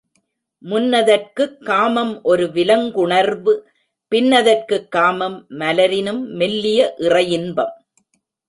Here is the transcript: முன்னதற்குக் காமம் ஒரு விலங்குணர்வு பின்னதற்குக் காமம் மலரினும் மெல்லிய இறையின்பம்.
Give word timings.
முன்னதற்குக் 0.63 1.57
காமம் 1.63 2.23
ஒரு 2.23 2.45
விலங்குணர்வு 2.45 3.53
பின்னதற்குக் 4.11 4.87
காமம் 4.87 5.37
மலரினும் 5.49 6.25
மெல்லிய 6.33 6.95
இறையின்பம். 6.97 7.73